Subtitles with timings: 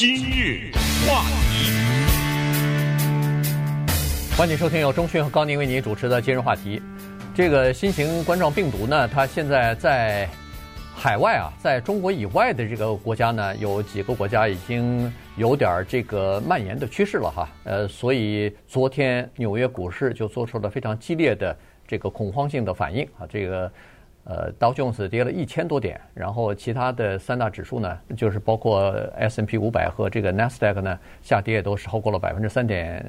[0.00, 0.70] 今日
[1.06, 1.70] 话题，
[4.34, 6.80] 欢迎收听由钟迅和高宁为您主持的今日话题。
[7.34, 10.26] 这个新型冠状病毒呢，它现在在
[10.96, 17.46] 海外啊，在中国以外的这个国家呢，有几个国家已经有点这个蔓延的趋势了哈。
[17.64, 21.54] 呃，所以昨天纽约股市就做出了非常激烈的
[21.86, 23.70] 这个恐慌性的反应啊，这个。
[24.30, 33.04] 呃，道琼斯跌了一千多点，然后其他的三大指数呢，就是包括 S&P 五百和这个 Nasdaq 呢，下跌也都超过了百分之三点，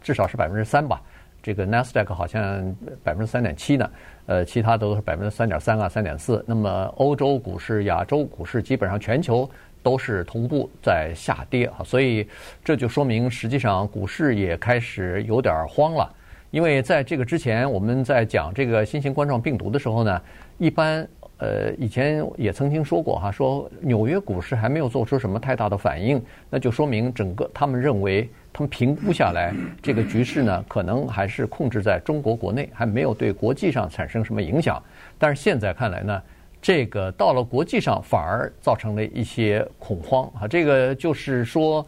[0.00, 0.98] 至少是百分之三吧。
[1.42, 2.74] 这个 Nasdaq 好像
[3.04, 3.90] 百分之三点七呢，
[4.24, 6.42] 呃，其他都是百分之三点三啊，三点四。
[6.48, 9.48] 那么欧洲股市、亚洲股市，基本上全球
[9.82, 12.26] 都是同步在下跌啊，所以
[12.64, 16.10] 这就说明实际上股市也开始有点慌了。
[16.50, 20.22] 因为在这个之前，我们在讲这个新型冠状病毒的时候呢，
[20.58, 21.06] 一般
[21.38, 34.82] 呃以前也曾经说过哈，说纽约股市还没有做出什么太大的反应，那就说明整个他们认为他们评估下来这个局势呢，可能还是控制在中国国内，还没有对国际上产生什么影响。
[35.18, 36.22] 但是现在看来呢，
[36.62, 41.86] 这个到了国际上反而造成了一些恐慌啊，这个就是说。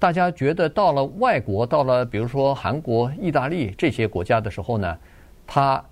[0.00, 4.98] 大家觉得到了外国，到了比如说韩国、意大利这些国家的时候呢，
[5.46, 5.84] 它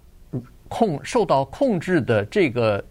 [0.66, 2.82] 控受到控制的这个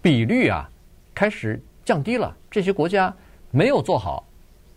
[0.00, 0.70] 比率啊，
[1.12, 2.34] 开始降低了。
[2.48, 3.12] 这些国家
[3.50, 4.24] 没有做好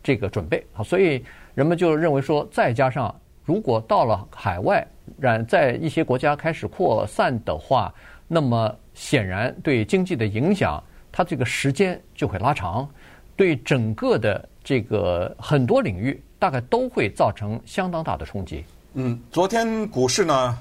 [0.02, 3.14] 这个准备啊，所以人们就认为说，再加上
[3.44, 4.86] 如果到了海外，
[5.20, 7.94] 然在一些国家开始扩散的话，
[8.28, 12.90] 那么显然对经济的影响，它这个时间就会拉长，
[13.36, 14.48] 对整个的。
[14.68, 18.66] 这个很多领域大概都会造成相当大的冲击。
[18.96, 20.58] 嗯，昨天股市呢，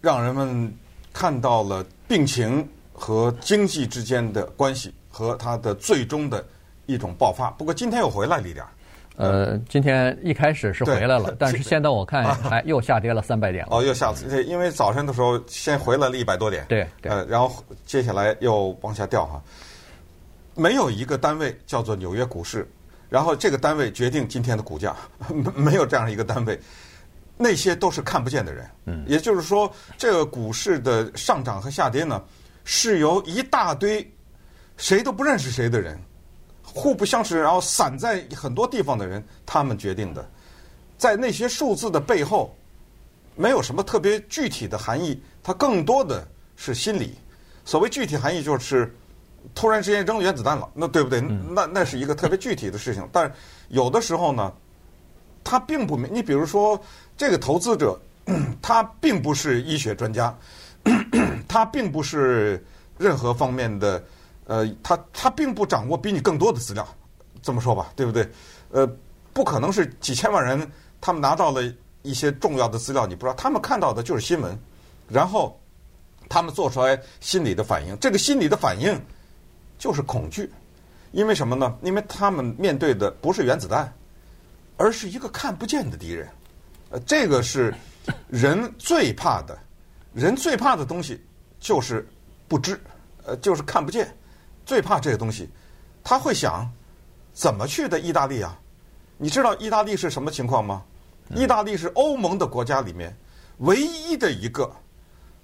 [0.00, 0.72] 让人们
[1.12, 6.46] 看到了病情和经济之间的关系和它的最终的
[6.86, 7.50] 一种爆发。
[7.58, 8.64] 不过今天又回来了一点。
[9.16, 13.76] 呃，今天一开始是回来了，但是现在我看还又下跌了三百点了。
[13.76, 14.14] 哦，又下，
[14.46, 16.64] 因为早晨的时候先回来了一百多点。
[16.68, 17.10] 对对。
[17.10, 17.52] 呃，然后
[17.84, 19.42] 接下来又往下掉哈。
[20.56, 22.68] 没有一个单位叫做纽约股市。
[23.08, 24.96] 然后这个单位决定今天的股价，
[25.54, 26.60] 没有这样一个单位，
[27.36, 28.68] 那些都是看不见的人。
[28.86, 32.20] 嗯，也就是说，这个股市的上涨和下跌呢，
[32.64, 34.04] 是由一大堆
[34.76, 35.96] 谁都不认识谁的人，
[36.64, 40.28] 互不相识，然后散在很多地方的人，他们决定的。
[40.98, 42.52] 在那些数字的背后，
[43.36, 47.14] 没有什么特别具体的含义，它更多的是心理。
[47.64, 48.92] 所谓具体含义，就是。
[49.54, 51.20] 突然之间扔原子弹了，那对不对？
[51.20, 53.08] 那那是一个特别具体的事情。
[53.12, 53.32] 但是
[53.68, 54.52] 有的时候呢，
[55.44, 56.12] 他并不明。
[56.12, 56.78] 你比如说，
[57.16, 57.98] 这个投资者，
[58.60, 60.36] 他并不是医学专家，
[61.48, 62.62] 他并不是
[62.98, 64.02] 任何方面的，
[64.46, 66.86] 呃，他他并不掌握比你更多的资料。
[67.40, 68.28] 这么说吧，对不对？
[68.72, 68.86] 呃，
[69.32, 70.70] 不可能是几千万人，
[71.00, 71.62] 他们拿到了
[72.02, 73.34] 一些重要的资料，你不知道。
[73.34, 74.58] 他们看到的就是新闻，
[75.08, 75.58] 然后
[76.28, 77.96] 他们做出来心理的反应。
[78.00, 79.00] 这个心理的反应。
[79.78, 80.50] 就是恐惧，
[81.12, 81.78] 因为什么呢？
[81.82, 83.92] 因为他们面对的不是原子弹，
[84.76, 86.28] 而是一个看不见的敌人。
[86.90, 87.74] 呃，这个是
[88.28, 89.58] 人最怕的，
[90.14, 91.22] 人最怕的东西
[91.60, 92.08] 就是
[92.48, 92.80] 不知，
[93.24, 94.16] 呃，就是看不见，
[94.64, 95.48] 最怕这个东西。
[96.02, 96.70] 他会想，
[97.32, 98.58] 怎么去的意大利啊？
[99.18, 100.82] 你知道意大利是什么情况吗？
[101.34, 103.14] 意大利是欧盟的国家里面
[103.58, 104.70] 唯一的一个，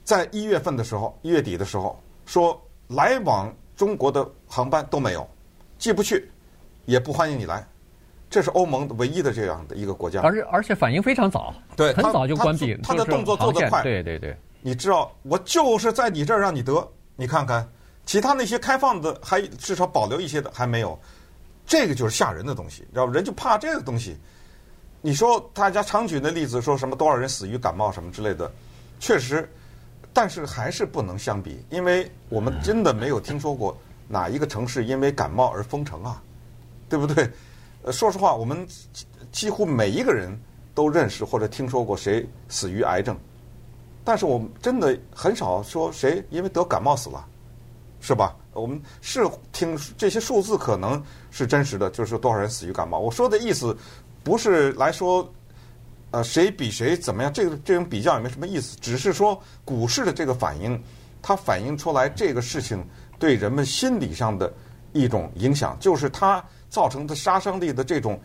[0.05, 3.55] 在一月份的时候，一月底的时候说来往。
[3.77, 5.29] 中国的航班都没有，
[5.79, 6.31] 进不去，
[6.85, 7.67] 也不欢迎你来，
[8.31, 10.21] 这是欧盟唯一的这样的一个国家。
[10.21, 13.83] 而且而且反应非常早，对，很早就关闭，他的动作做得快。
[13.83, 17.67] 对对对，你知道，我就是在你这儿让你得，你看看，
[18.05, 20.99] 其他那些开放的还至少保留一些的还没有，
[21.67, 23.13] 这个就是吓人的东西，知道吧？
[23.13, 24.17] 人就怕这个东西。
[25.01, 28.51] 你说大家常举的例子，说什么多少人死于感冒什么之类的，
[29.01, 29.49] 确实。
[30.15, 33.77] 但是还是不能相比，因为我们真的没有听说过
[34.09, 36.23] 哪一个城市因为感冒而封城啊，
[36.89, 37.29] 对不对？
[37.83, 38.67] 呃，说实话，我们
[39.31, 40.31] 几乎每一个人
[40.75, 43.17] 都认识或者听说过谁死于癌症，
[44.05, 47.27] 但是我们真的很少说谁因为得感冒死了，
[48.01, 48.37] 是吧？
[48.53, 52.99] 我们是听这些数字可能是真实的，就是多少人死于感冒。
[52.99, 53.77] 我说的意思
[54.23, 55.27] 不是来说。
[56.13, 57.33] 呃，谁比谁怎么样？
[57.33, 60.81] 这个这种比较也没什么意思，只是说股市的这个反应，
[61.21, 62.87] 它反映出来这个事情
[63.19, 64.53] 对人们心理上的
[64.93, 68.21] 一种影响，就是它造成的杀伤力的这种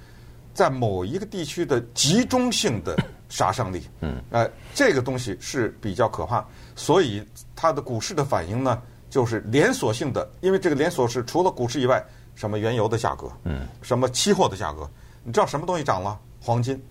[0.53, 2.97] 在某一个地区的集中性的
[3.29, 3.83] 杀伤力。
[4.01, 6.45] 嗯，呃，这个东西是比较可怕，
[6.75, 7.25] 所以
[7.55, 12.03] 它的股市的反应呢，就是连锁性的，因为这个连锁是除了股市以外，
[12.35, 14.89] 什么原油的价格，嗯，什么期货的价格，
[15.23, 16.19] 你知道什么东西涨了？
[16.41, 16.81] 黄金，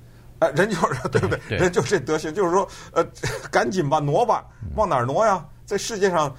[0.41, 1.57] 哎，人就是对不对？
[1.57, 3.07] 人就这德行，就是说，呃，
[3.51, 4.45] 赶紧吧，挪吧，
[4.75, 5.45] 往哪儿挪呀？
[5.65, 6.35] 在世界上，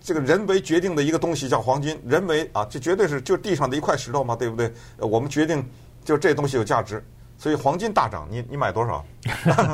[0.00, 4.72] 这个人为决定的一个东西叫黄金，人为啊，这绝对是就地上的一块石头嘛，对不对？
[4.98, 5.64] 我们决定
[6.04, 7.04] 就这东西有价值。
[7.38, 9.04] 所以黄金大涨，你你买多少？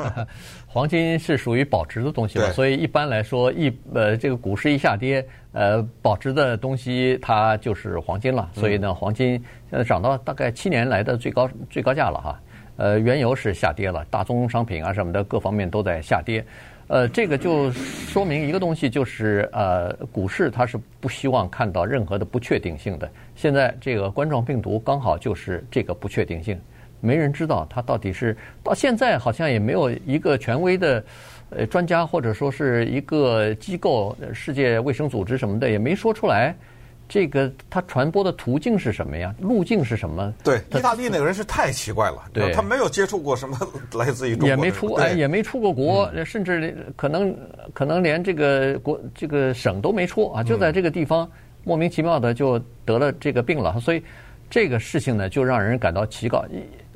[0.65, 8.49] 黄金是属于保值的东西嘛，所以一般来说，一呃这个股市一下跌，呃保值的东西它就是黄金了。
[8.55, 9.33] 所以呢，黄金
[9.69, 12.41] 现在涨到大概七年来的最高最高价了哈。
[12.79, 16.41] 呃，原油是下跌了，大宗商品啊什么的各方面都在下跌。
[16.87, 23.11] 呃，这个就说明一个东西，就是呃股市它是不希望看到任何的不确定性的。
[23.35, 26.57] 现在这个冠状病毒刚好就是这个不确定性。
[27.01, 31.03] 没人知道它到底是到现在好像也没有一个权威的
[31.49, 36.55] 呃专家或者说是一个机构，世界卫生组织什么的也没说出来，
[37.09, 39.33] 这个它传播的途径是什么呀？
[39.41, 40.31] 路径是什么？
[40.43, 43.57] 对，意大利那个人是太奇怪了，对，他没有接触过什么
[43.93, 47.35] 来自于中国，也没出哎，也没出过国，嗯、甚至可能
[47.73, 51.29] 可能连这个国这个省都没出啊，就在这个地方
[51.63, 54.03] 莫名其妙的就得了这个病了，所以
[54.47, 56.39] 这个事情呢就让人感到奇怪。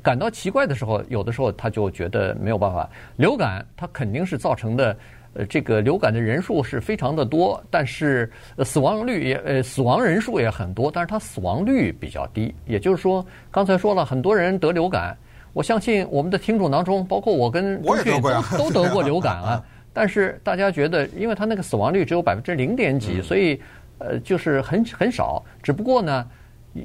[0.00, 2.88] 感到奇怪的时候，有的时候他就觉得没有办法。
[3.16, 4.94] 流感它肯定是造成的，
[5.34, 8.30] 呃，这个流感的人数是非常的多，但是
[8.64, 12.54] 死亡率也呃死亡人数也很多，但是它死亡率比较低。
[12.66, 15.16] 也就是说，刚才说了很多人得流感，
[15.52, 19.62] 我相信我们的听众当中，包括我跟我也得过呀，都得过流感啊。
[19.92, 23.60] 但是大家觉得，因为它那个死亡率只有百分之零点几，所以
[23.98, 25.44] 呃就是很很少。
[25.62, 26.26] 只不过呢。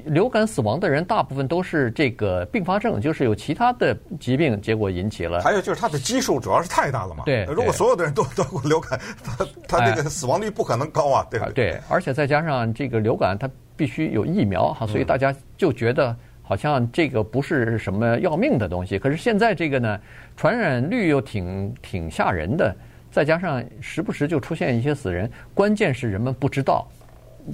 [0.04, 5.40] 流感死亡的人大部分都是这个并发症，就是有其他的疾病，结果引起了。
[5.40, 7.24] 还有就是它的基数主要是太大了嘛。
[7.24, 11.72] 对，如果所有的人都得过流感，它它这个死亡率不可能高啊，对吧对？
[11.72, 18.96] 对，而且再加上这个流感，它必须有疫苗哈，所以大家就觉得好像这个不是什么要命的东西。
[18.96, 20.00] 可是现在这个呢，
[20.36, 22.72] 传染率又挺挺吓人的，
[23.10, 26.86] 再加上时不时就出现一些死人，关键是人们不知道。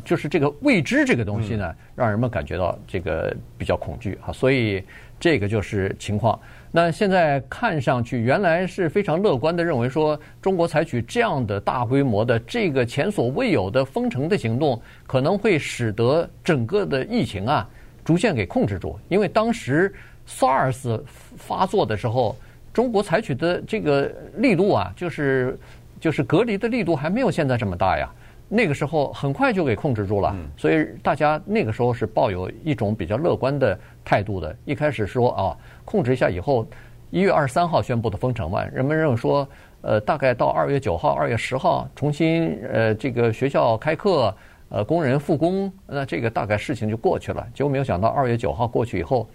[0.05, 4.83] 就是这个未知这个东西呢，让人们感觉到这个比较恐惧啊，所以
[5.19, 6.39] 这个就是情况。
[6.73, 17.67] 那现在看上去，原来是非常乐观的，认为说中国采取这样的大规模的这个前所未有的封城的行动，可能会使得整个的疫情啊
[18.05, 18.99] 逐渐给控制住。
[19.09, 19.95] 因为当时
[20.29, 21.01] SARS
[21.39, 22.37] 发作的时候，
[22.75, 25.59] 中国采取的这个力度啊，就是
[25.99, 28.13] 就是隔离的力度还没有现在这么大呀。
[28.49, 34.57] 那个时候很快就给控制住了，所以大家那个时候是抱有一种比较乐观的态度的。
[34.65, 36.65] 一开始说啊，控制一下以后，
[37.11, 39.49] 一月二十三号宣布的封城嘛，人们认为说，
[39.81, 44.33] 呃，大概到二月九号、二月十号重新呃这个学校开课，
[44.69, 47.45] 呃工人复工，那这个大概事情就过去了。
[47.53, 49.29] 结果没有想到二月九号过去以后，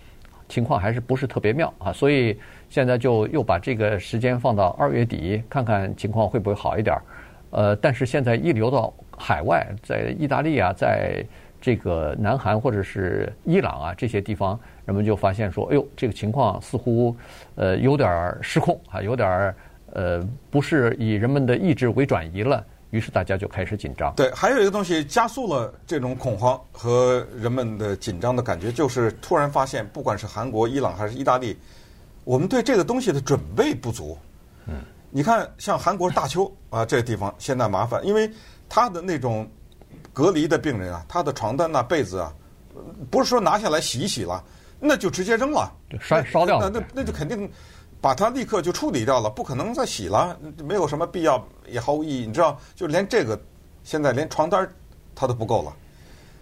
[0.48, 6.98] 情况还是不是特别妙啊，所以现在就又把这个时间放到二月底，看看情况会不会好一点。
[7.52, 11.24] 呃，但是现在一流到海外，在意大利啊，在
[11.62, 17.16] 这个南韩或者是伊朗啊这些地方，人们就发现说，哎呦，这个情况似乎
[17.56, 19.54] 呃有点失控啊，有点
[19.94, 24.12] 呃不是以人们的意志为转移了，于是大家就开始紧张。
[24.16, 31.56] 对，还有一个东西加速了这种恐慌和人们的紧张的感觉，就是突然发现，不管是韩国、伊朗还是意大利，
[32.24, 34.18] 我们对这个东西的准备不足。
[35.12, 35.18] 嗯。
[35.18, 38.32] 你看，像韩国大邱啊，这个地方现在麻烦，因为
[38.68, 39.50] 他的那种
[40.14, 42.34] 隔离的病人啊，他的床单呐、被子啊，
[43.10, 44.44] 不是说拿下来洗一洗了，
[44.80, 47.50] 那就直接扔了，烧烧掉了，那那那就肯定
[48.00, 52.26] 把它立刻就处理掉了，不可能再洗了，没有什么必要，也毫无意义。
[52.26, 53.40] 你知道，就连这个
[53.84, 54.68] 现在连床单
[55.14, 55.74] 它都不够了。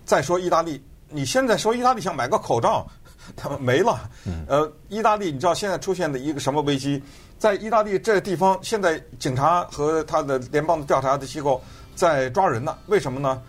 [0.06, 2.88] 再说意大利，你现在说意大利想买个口罩，
[3.36, 4.10] 他们没了。
[4.48, 7.04] 呃，意大利，你知道现在出现的一个什么危机？
[7.40, 11.60] 在意大利这地方，现在警察和他的联邦的调查的机构
[11.96, 12.78] 在抓人呢。
[12.88, 13.42] 为什么呢？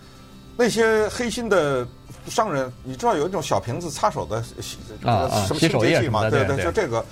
[0.57, 1.85] 那些黑心的
[2.29, 4.37] 商人，你知道有一种小瓶子擦手的
[5.05, 6.31] 啊什么清洁剂嘛？
[6.31, 7.05] 对对，就这个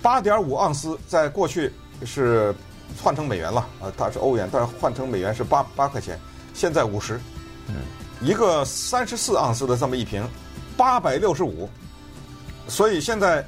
[0.00, 1.70] 八点五盎司，在过去
[2.06, 2.54] 是
[3.02, 6.18] 换成美元了啊，它是欧元，但是换成美元是八八块钱，
[6.54, 7.20] 现在五十。
[7.68, 7.74] 嗯，
[8.22, 10.26] 一个三十四盎司的这么一瓶，
[10.74, 11.68] 八百六十五。
[12.66, 13.46] 所以现在。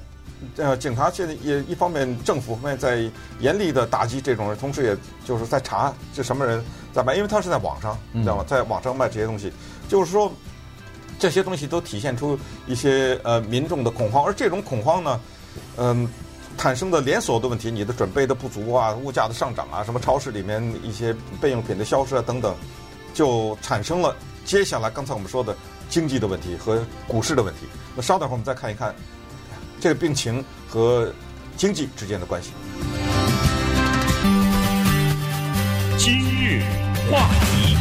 [0.56, 6.62] 呃，警察现在也一方面，政府方面在严厉的打击这种人，同时也就是在查这什么人
[6.92, 8.44] 在卖，因为他是在网上，知道吗？
[8.46, 9.52] 在网上卖这些东西，
[9.88, 10.30] 就是说
[11.18, 15.20] 这些东西都体现出一些呃民众的恐慌，而这种恐慌呢，
[15.76, 16.06] 嗯，
[16.58, 22.54] 产生的连锁的问题，你的准备的不足啊，物价的上涨啊，什么超市里面一些备用品的消失啊等等，
[23.14, 24.14] 就产生了
[24.44, 25.56] 接下来刚才我们说的
[25.88, 27.60] 经济的问题和股市的问题。
[27.94, 28.94] 那稍等会儿我们再看一看
[29.78, 31.12] 这个病情和
[31.56, 32.52] 经济之间的关系。
[35.98, 36.62] 今日
[37.10, 37.76] 话题，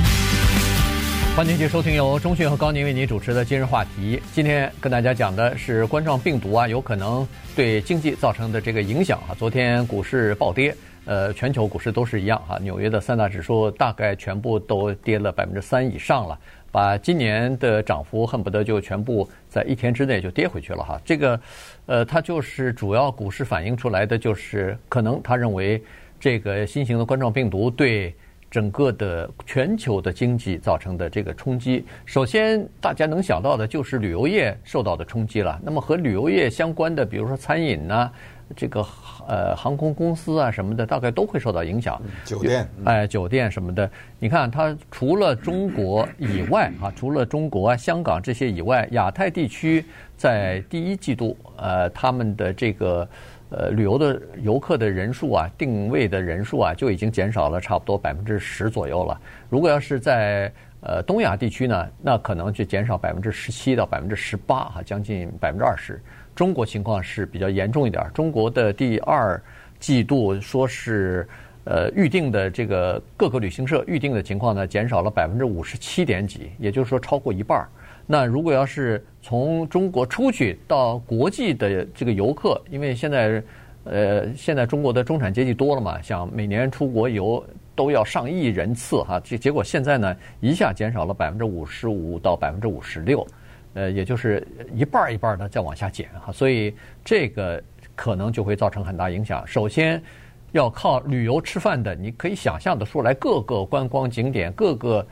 [1.36, 4.22] 欢迎继续收听由中讯和高宁为您主持的今日话题。
[4.34, 9.36] 今天跟大家讲的是冠状病毒啊，有可能对经济造成的这个影响啊。
[9.38, 10.76] 昨天股市暴跌，
[11.06, 12.58] 呃，全球股市都是一样啊。
[12.58, 16.38] 纽约的三大指数大概全部都跌了百分之三以上了。
[16.72, 21.40] 把今年的涨幅恨不得就全部在一天之内就跌回去了哈，这个，
[21.86, 25.84] 呃，它就是主要股市反映出来的就是可能他认为
[26.20, 28.16] 这个新型的冠状病毒对
[28.50, 31.86] 整个的全球的经济造成的这个冲击。
[32.06, 35.60] 首先大家能想到的就是旅游业受到的冲击了。
[35.64, 38.12] 那么和旅游业相关的，比如说餐饮呐。
[38.56, 38.86] 这个
[39.28, 42.02] 呃航空公司啊什么的，大概都会受到影响。
[42.24, 49.84] 酒店，哎，酒店什么的，你看它除了中国以外啊，除了中国啊、香港这些以外，亚太地区
[50.16, 53.08] 在第一季度呃他们的这个
[53.50, 59.20] 呃旅游的游客的人数啊，定位的人数啊，就已经减少了差不多百分之十左右了。
[59.50, 66.00] 如果要是在呃东亚地区呢，那可能就减少百分之十七到百分之十八哈，将近百分之二十。
[66.36, 69.42] 中国情况是比较严重一点，中国的第二
[69.80, 71.28] 季度说是
[71.64, 77.70] 呃预定的这个各个旅行社预定的情况呢，减少了百分之五十七点几，也就是说超过一半儿。
[78.06, 83.42] 那如果要是从中国出去到国际的这个游客，因为现在
[83.86, 87.44] 呃现在中国的中产阶级多了嘛，像每年出国游
[87.76, 93.26] 都要上亿人次哈，结结果现在呢一下减少了百分之五十五到百分之五十六。
[93.76, 97.62] 呃，也就是一半一半的再往下减哈，所以这个
[97.94, 99.46] 可能就会造成很大影响。
[99.46, 100.02] 首先，
[100.54, 105.06] 要靠旅游吃饭的，你可以想象的出来，各个观光景点、各个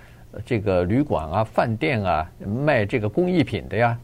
[0.45, 3.99] 这个旅馆啊、饭店啊，卖这个工艺品的呀，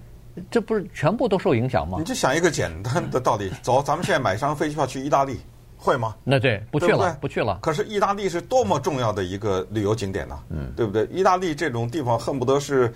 [0.52, 1.96] 这不是全部都受影响吗？
[1.98, 5.40] 你就想一个简单的道理，走，咱们现在买张飞机票去意大利，
[5.78, 6.14] 会吗？
[6.26, 7.12] 那对，不去了，对不对？
[7.22, 7.58] 不去了。
[7.62, 10.38] 可是意大利是多么重要的一个旅游景点呢？
[10.50, 11.06] 嗯，对不对？
[11.06, 12.94] 意大利这种地方恨不得是。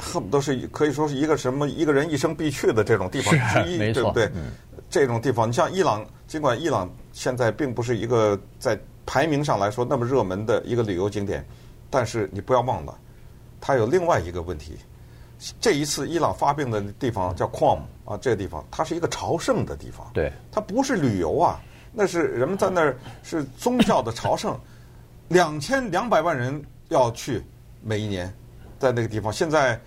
[0.00, 4.26] 恨不得是可以说是一个什么一个人一生必去的这种地方之一，对不对？
[4.34, 4.52] 嗯、
[4.88, 11.46] 这种地方，你像伊朗，尽管伊朗现在并不是一个在排名上来说那么热门的一个旅游景点，
[11.90, 12.96] 但是你不要忘了，
[13.60, 14.78] 它有另外一个问题。
[15.60, 21.60] 这一次伊朗发病的地方叫 Qom 啊，这个地方它是一个朝圣的地方，对，它不是旅游啊，
[21.92, 24.58] 那是人们在那儿是宗教的朝圣，
[25.28, 27.42] 两千两百万人要去
[27.82, 28.32] 每一年。
[28.82, 29.80] 在那个地方，现在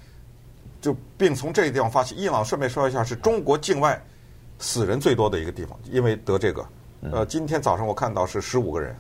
[0.80, 2.16] 就并从这个地方发起。
[2.16, 4.02] 伊朗顺便说一下，是中国境外
[4.58, 6.66] 死人最多的一个地方，因为得这个。
[7.12, 8.96] 呃，今天早上我看到是十五个人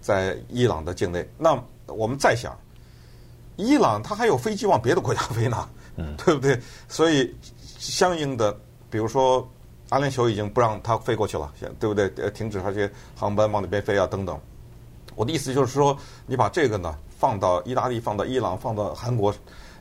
[0.00, 1.24] 在伊朗的境内。
[1.38, 2.58] 那我们再想，
[3.54, 5.68] 伊朗它还有飞机往别的国家飞呢，
[6.18, 6.60] 对不对？
[6.88, 7.32] 所以
[7.78, 8.52] 相应的，
[8.90, 9.48] 比如说
[9.90, 12.12] 阿联酋已经不让它飞过去了，对不对？
[12.16, 14.36] 呃，停止它这些航班往那边飞啊，等等。
[15.14, 16.92] 我的意思就是说，你把这个呢。
[17.18, 19.34] 放到意大利，放到伊朗，放到韩国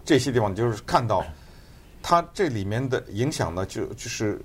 [0.03, 1.23] 这些地方，就是看到
[2.01, 4.41] 它这里面的影响呢，就就是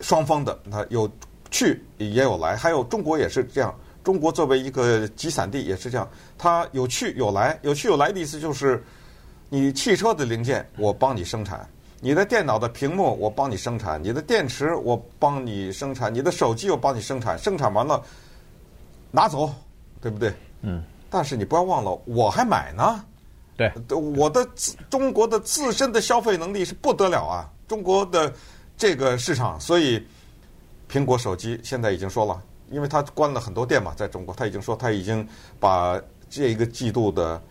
[0.00, 1.10] 双方的，它有
[1.50, 3.74] 去也有来，还有中国也是这样。
[4.04, 8.80] 中国作为一个集散地也是这样，它有去有来，有去有来的意思就是，
[9.48, 11.68] 你汽车的零件我帮你生产，
[12.00, 18.00] 你的电脑的屏幕我帮你生产，你的电池我帮你生产，你的手机我帮你生产，生产完了
[19.10, 19.52] 拿走，
[20.00, 20.32] 对不对？
[20.62, 20.84] 嗯。
[21.08, 23.04] 但是你不要忘了，我还买呢。
[23.56, 27.50] 对，我的自中国的自身的消费能力是不得了啊！
[27.66, 28.30] 中国的
[28.76, 30.06] 这个市场，所以
[30.90, 35.26] 苹果手机现在已经说了，因为它关了很多店嘛，在中国，它已经说它已经
[35.58, 35.98] 把
[36.28, 37.42] 这一个季度的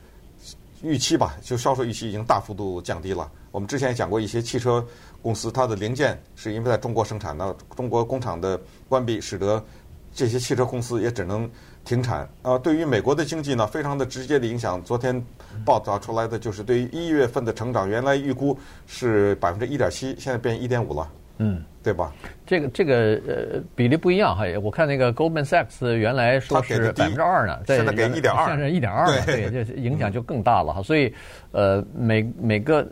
[0.83, 3.31] 预期吧，就销售预期已经大幅度降低了。
[3.49, 4.85] 我们之前也讲过一些汽车
[5.23, 9.65] 公司，它的零件是因为在中国生产，的中国工厂的关闭，使得
[10.13, 11.49] 这些汽车公司也只能。
[11.85, 14.81] 停产啊，对于美国的经济呢，非常的直接的影响。
[14.83, 15.23] 昨天
[15.63, 22.11] 报道出来的就是，对于一月份的成长，原来预估是百分之一点七，现在变一点五了，嗯，对吧？
[22.43, 30.81] 这个这个呃比例不一样哈，我看那个 Goldman Sachs 原来说是百分之二呢，现在给一点二，现在一点二，对，这 影响就更大了哈。
[30.81, 31.13] 所以
[31.51, 32.87] 呃，每每个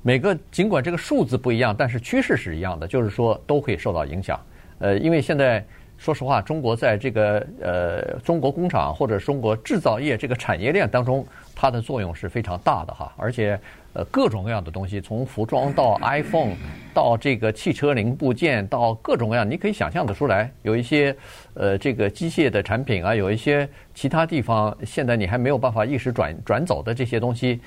[0.00, 4.40] 每个尽管这个数字不一样，但是趋势是一样的，就是说都会受到影响。
[4.78, 5.62] 呃，因为现在。
[5.96, 13.12] 说实话，中国在这个呃中国工厂或者中国制造业这个产业链当中，它的作用是非常大的哈。
[13.16, 13.58] 而且
[13.94, 16.54] 呃各种各样的东西，从服装到 iPhone，
[16.92, 21.16] 到这个汽车零部件，到各种各样，你可以想象得出来，有一些
[21.54, 27.60] 呃这个机械的产品啊，有一些其他地方现在你还没有办法一时转转走的这些东西，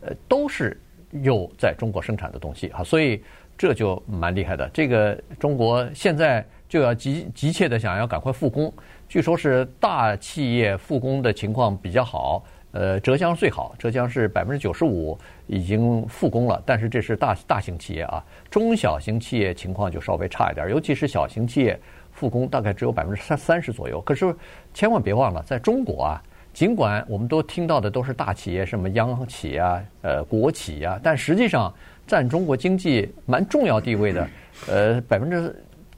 [0.00, 0.80] 呃都是
[1.22, 3.22] 有在中国生产的东西啊，所以
[3.56, 4.68] 这就蛮厉害的。
[4.70, 6.44] 这个中国现在
[6.74, 8.72] 就要急急切的想要赶快复工，
[9.08, 15.16] 据说是大企业复工的情况比较好，呃，浙江最好，浙江是百分之九十五
[15.46, 21.78] 已经复工了，但是这是大大型企业啊，中小型企业情况就稍微差一点，尤其是小型企业
[22.10, 24.00] 复工大概只有百分之三三十左右。
[24.00, 24.34] 可是
[24.72, 26.20] 千万别忘了，在中国啊。
[26.52, 31.72] 尽管我们都听到的都是大企业，什么央企啊、呃国企啊，但实际上
[32.04, 34.28] 占中国经济蛮重要地位的，
[34.68, 35.54] 呃百分之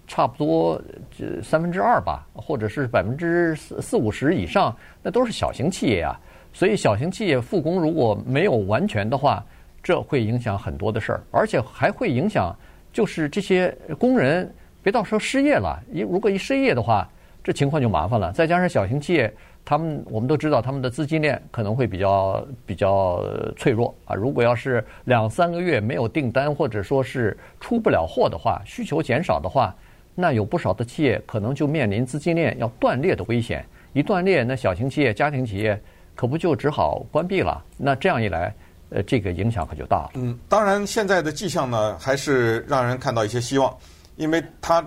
[0.07, 6.19] 差不多这三分之二吧，或者是百分之四四五十以上，那都是小型企业啊。
[6.53, 9.45] 所以小型企业复工如果没有完全的话，
[9.83, 12.55] 这会影响很多的事儿，而且还会影响
[12.93, 17.09] 就是这些工人别到时候失业了，一如果一失业的话，
[17.45, 18.33] 这情况就麻烦了。
[18.33, 19.33] 再加上小型企业。
[19.69, 23.21] 他们我们都知道，他们的资金链可能会比较比较
[23.57, 24.15] 脆弱啊。
[24.15, 29.75] 如果要是两三个月没有订单，或者说是出不了货的话，需求减少的话，
[30.17, 33.65] 那有不少的企业可能就面临资金链要断裂的危险。
[33.93, 35.81] 一断裂，那小型企业、家庭企业
[36.17, 37.63] 可不就只好关闭了？
[37.77, 38.53] 那这样一来，
[38.91, 40.11] 呃，这个影响可就大了。
[40.15, 43.73] 嗯，当然，现在的迹象呢，还是让人看到一些希望，
[44.17, 44.85] 因为它。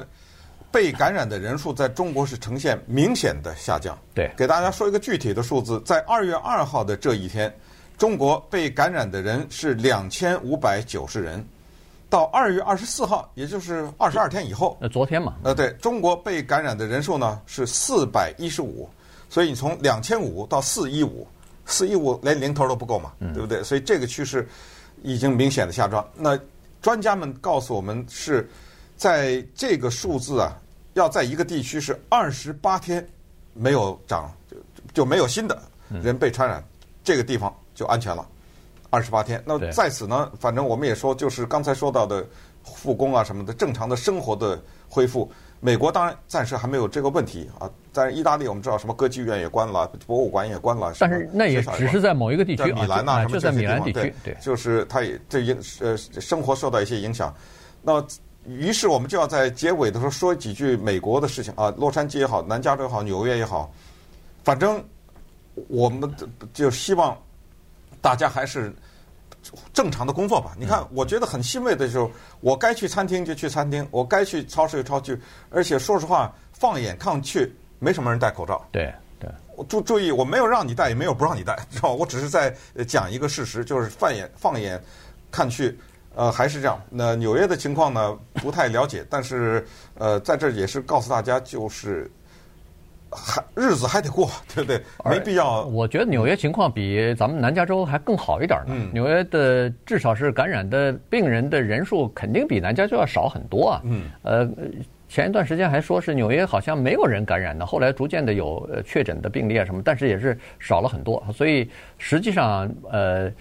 [0.71, 3.98] 被感染的人数在中国是呈现明显的下降。
[4.13, 7.51] 对，给大家说一个具体的数字，在二月二号的这一天，
[7.98, 11.43] 中国被感染的人是两千五百九十人。
[12.09, 18.89] 到二月二十四号，也就是二十二天以后，呃昨天嘛，呃，对，中国被感染的人数呢是四百一十五。
[19.29, 21.27] 所以你从两千五到四一五，
[21.65, 23.63] 四一五连零头都不够嘛，对不对？
[23.63, 24.47] 所以这个趋势
[25.03, 26.05] 已经明显的下降。
[26.15, 26.37] 那
[26.81, 28.49] 专家们告诉我们是。
[28.99, 30.59] 在这个数字啊，
[30.93, 33.07] 要在一个地区是二十八天
[33.53, 34.57] 没有涨，就
[34.93, 35.57] 就没有新的
[36.03, 36.61] 人被传染，
[37.01, 38.27] 这个地方就安全了。
[38.89, 42.25] 二十八天，那在此呢，反正我们也说，就是刚才说到的
[42.63, 45.29] 复工啊什么的，正常的生活的恢复。
[45.62, 57.34] 美国当然暂时还没有这个问题啊，但是意大利我们知道什么歌剧院也关了，博物馆也关了，但是那也只是在某一个地区，米兰呐什么就在米兰地区，对，就是它也这影呃生活受到一些影响，
[57.82, 58.04] 那。
[58.45, 63.69] 于是我们就要在结尾的时候说几句美国的事情啊，洛杉矶也好，南加州也好，纽约也好，
[64.43, 64.82] 反正
[65.67, 66.10] 我们
[66.54, 67.15] 就希望
[68.02, 68.73] 大家还是
[69.73, 70.56] 正常的工作吧。
[70.58, 78.65] 你看，我觉得很欣慰的时候，我该去餐厅就去餐厅，我该去超市就超市，而且说实话，放眼看去，没什么人戴口罩。
[78.71, 81.95] 对对，我注注意，我没有让你戴，也没有不让你戴， 知道吧？
[81.95, 82.56] 我只是在
[82.88, 84.82] 讲一个事实，就是放眼放眼
[85.32, 85.78] 看去。
[86.15, 86.82] 呃，还是这样。
[86.89, 89.06] 那纽约的情况呢，不太了解。
[89.10, 92.12] 但是，呃，在这也是告诉大家，就是
[93.12, 94.82] 还日子还得过， 对不对？
[95.06, 95.65] 没必要。
[95.65, 98.76] 我觉得纽约情况比咱们南加州还更好一点呢。
[98.93, 103.82] 纽约的至少是感染的病人的人数肯定比南加州要少很多啊。
[103.86, 104.04] 嗯。
[104.24, 104.50] 呃，
[105.08, 111.24] 前一段时间还说是纽约好像没有人感染的，后来逐渐的有确诊的病例啊什么，但是也是少了很多。
[111.34, 113.32] 所以实际上，呃。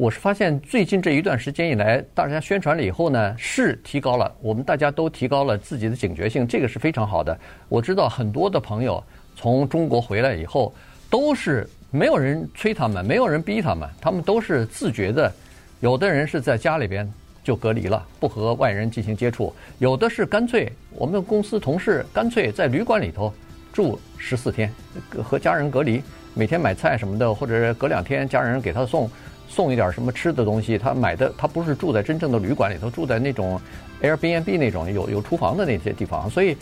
[0.00, 7.36] 我是发现最近这一段时间以来，大家宣传了以后呢，是提高了，我们大家都提高了自己的警觉性，这个是非常好的。
[7.68, 9.02] 我知道很多的朋友
[9.34, 10.72] 从中国回来以后，
[11.10, 15.32] 都是没有人催他们，没有人逼他们，他们都是自觉的。
[15.80, 23.34] 有的人是在家里边就隔离了，不和外人进行接触；有的是干脆，我们公司同事干脆在旅馆里头
[23.72, 24.72] 住十四天，
[25.24, 26.00] 和家人隔离，
[26.34, 29.10] 每天买菜什么的，或者隔两天家人给他送。
[29.48, 33.60] 送一点什么吃的东西，他买的他不是住在真正的旅馆里头，住在那种
[34.02, 36.56] Airbnb 那种有有厨房的那些地方，所以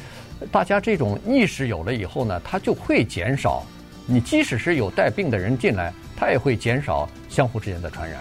[0.53, 3.63] 大家这种意识有了以后呢，他就会减少，
[4.07, 8.21] 你即使是有带病的人进来，他也会减少相互之间的传染。